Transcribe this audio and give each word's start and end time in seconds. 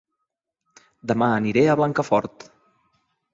Dema 1.11 1.27
aniré 1.41 1.67
a 1.67 1.77
Blancafort 1.81 2.49